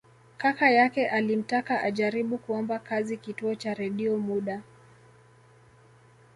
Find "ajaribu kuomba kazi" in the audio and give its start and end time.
1.81-3.17